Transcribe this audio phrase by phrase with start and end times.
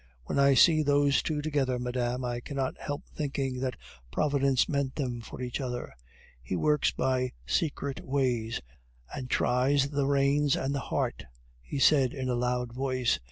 [0.23, 3.75] "When I see those two together, madame, I cannot help thinking that
[4.11, 5.93] Providence meant them for each other;
[6.41, 8.61] He works by secret ways,
[9.13, 11.25] and tries the reins and the heart,"
[11.61, 13.19] he said in a loud voice.